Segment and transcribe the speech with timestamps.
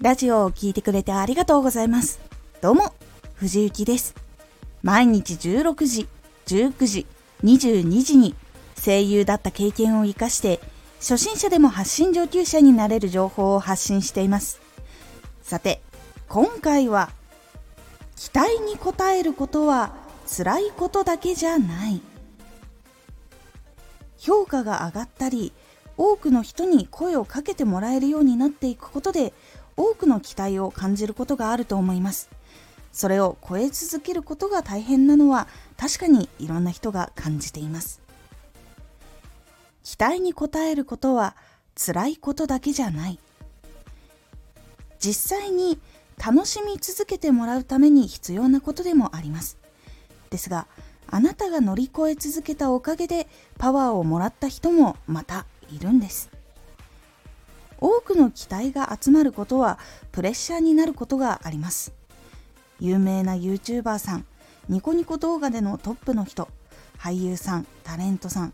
[0.00, 2.20] ラジオを聴いてくれてありがとうございます。
[2.60, 2.94] どうも、
[3.34, 4.14] 藤幸です。
[4.80, 6.06] 毎日16時、
[6.46, 7.06] 19時、
[7.42, 8.36] 22時に
[8.80, 10.60] 声優だった経験を活かして
[11.00, 14.60] 初心者でも発信上級者になれる情報を発信しています。
[15.42, 15.82] さて、
[16.28, 17.10] 今回は
[18.14, 19.94] 期待に応えることは
[20.28, 22.00] 辛いことだけじゃない
[24.16, 25.52] 評価が上がったり
[25.98, 29.32] 多くの人に声をかけてもらえるようになっていくことで
[29.78, 32.28] 多くの期待を感じることがあると思います。
[32.92, 35.46] それを超え続けることが大変なのは
[35.76, 38.00] 確かにいろんな人が感じています。
[39.84, 41.36] 期待に応えることは
[41.76, 43.20] 辛いことだけじゃない。
[44.98, 45.78] 実際に
[46.18, 49.58] 楽しみ続けてもらうために必要なことでもあります。
[50.30, 50.66] ですが
[51.06, 56.37] あなたが乗り越え続けたおかげでパワーをもらった人もまたいるんです。
[57.80, 59.78] 多くの期待が集まることは
[60.12, 61.92] プレッシャーになることがあります。
[62.80, 64.26] 有名な YouTuber さん
[64.68, 66.48] ニコニコ動画でのトップの人
[66.98, 68.52] 俳優さんタレントさん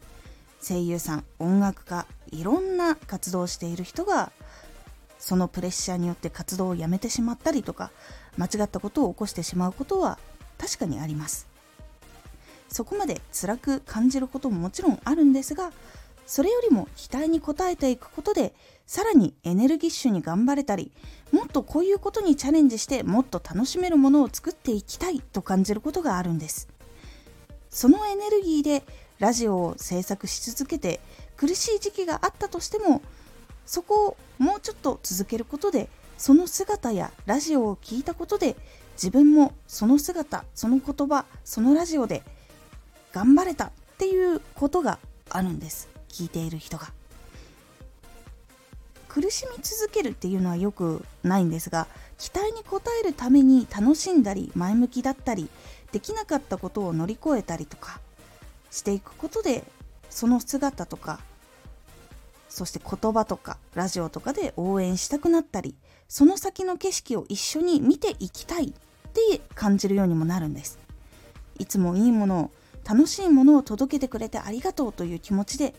[0.66, 4.32] 声優さん音楽家いろんな活動をしている人が
[5.18, 7.90] そのプレッシャーによって活動をやめてしまったりとか
[8.38, 10.18] 間違ったことを起こしてしまうことは
[10.58, 11.46] 確かにあります。
[12.68, 15.72] そこまで辛く感じることももちろんあるんですが
[16.26, 18.52] それよりも期待に応えていくことで
[18.86, 20.92] さらにエネルギッシュに頑張れたり
[21.32, 26.68] もっとこういうことにチャレンジしてもっと楽しめるものを作っていきたいと感じることがあるんです。
[27.70, 28.84] そのエネルギーで
[29.18, 31.00] ラジオを制作し続けて
[31.36, 33.02] 苦しい時期があったとしても
[33.66, 38.54] そこをもうちょっと続けることでその姿やラジオを聞いたことで
[38.92, 42.22] 自分もその姿その言葉そのラジオで
[43.12, 44.98] 頑張れたっていうことが
[45.30, 45.88] あるんです。
[46.08, 46.92] 聞いている人が。
[49.14, 51.86] 苦しみ続けるっていうのはよくないんですが
[52.18, 55.48] 期待に応えるために楽しんだり前向きだったり
[55.92, 58.00] できなかったことを乗り越えたりとか
[58.72, 59.62] していくことで
[60.10, 61.20] その姿とか
[62.48, 65.76] そして言葉とかラジオとかで応援したくなったり
[66.08, 68.72] その先の景色を一緒に見ていきたいっ
[69.12, 70.80] て感じるようにもなるんです。
[71.60, 72.50] いつもいいものを
[72.84, 75.72] 楽しいものを届けてくれてありがとうという気持ちで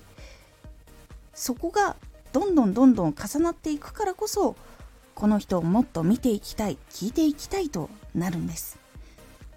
[1.34, 1.98] そこが
[2.36, 4.58] どんどんどんどん重なっていくからこそ
[5.14, 8.78] この人をもっと見ていきたい聞いていきたいとなるんです。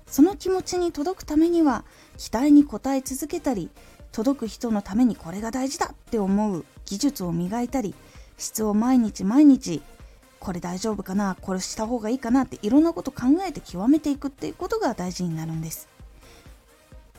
[0.06, 1.84] その気持ちに届くためには
[2.18, 3.68] 期待に応え続けたり
[4.12, 7.96] 届く人のためにこれが大事だって思う技術を磨いたり
[8.36, 9.82] 質を毎日毎日
[10.38, 15.88] これ大丈夫かなこれした方がいいかなっていろんなこと考えて極めていくっていうことが大事になるんです。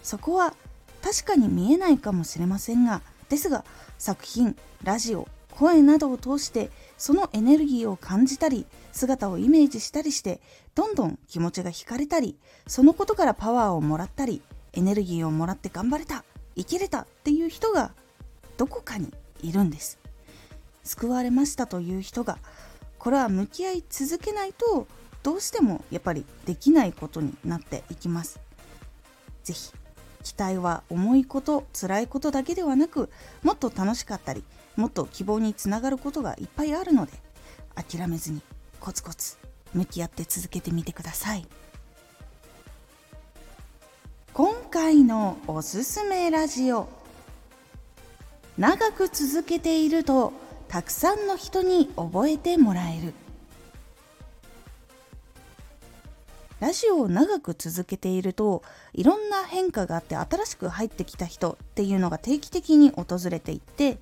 [0.04, 0.54] そこは
[1.02, 3.66] 確かに見えないかもしれませんがですが
[3.98, 10.42] 作品ラジオ声などを通してそのエネルギーを感じたり姿をイメージしたりして
[10.76, 12.38] どんどん気持ちが惹かれたり
[12.68, 14.42] そのことからパワーをもらったり
[14.74, 16.24] エネルギーをもらって頑張れた
[16.56, 17.92] 生きれたっていう人が
[18.58, 20.00] どこかにいるんです。
[20.84, 22.40] 救われましたという人が
[22.98, 24.88] これは向き合い続けないと
[25.24, 28.40] どうしてもやっぱりできないことになっていきます。
[29.44, 29.72] 是非
[30.24, 33.10] 期待は重いこと辛いことだけではなく
[33.42, 34.44] もっと楽しかったり
[34.80, 37.12] もっと希望につながることがいっぱいあるので
[37.76, 38.42] 諦めずに
[38.80, 39.36] コツコツ
[39.74, 41.46] 向き合って続けてみてください。
[44.34, 46.88] 今回のおすすめラジオ。
[48.58, 50.32] 長く続けていると
[50.70, 53.14] たくさんの人に覚えてもらえる。
[56.62, 58.64] ラジオを長く続けていると
[58.94, 64.00] いろんな変化があって新しく入ってきた人っていうのが定期的に訪れていって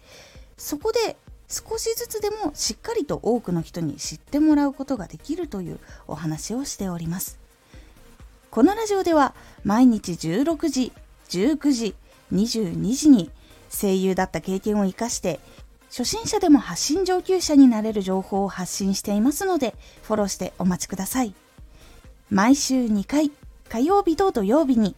[0.58, 1.16] そこで
[1.48, 7.40] 少しずつでもしっかりと多くの人に知ってもらうことができるというお話をしております。
[8.52, 10.92] このラジオでは毎日16時
[11.30, 11.96] 19時
[12.34, 13.30] 22時に
[13.70, 15.40] 声優だった経験を生かして
[15.90, 21.34] 初心者でも発信上級者になれる情報を発信していますのでフォローしてお待ちください。
[22.30, 23.32] 毎週2回
[23.70, 24.96] 火曜日と土曜日に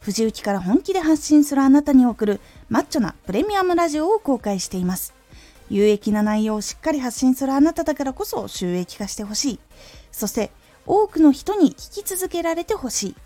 [0.00, 5.14] 藤雪から本気で発信するあなたに送るマッチョなプレミアムラジオを公開しています
[5.70, 9.60] 有益な内容をしっかり発信するあなただからこそ収益化してほしい
[10.12, 10.50] そして
[10.86, 13.16] 多くの人に聞き続けられてほしい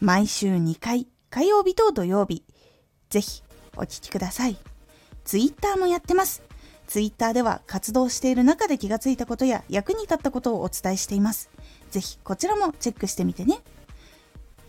[0.00, 2.42] 毎週2回火曜日と土曜日
[3.08, 3.42] ぜひ
[3.76, 4.56] お聴きください。
[5.24, 6.42] ツイッターもやってます。
[6.86, 11.50] ツイッターでは活動している中で気がついたことや役に立ったことをお伝えしています。
[11.90, 13.60] ぜひこちらもチェックしてみてね。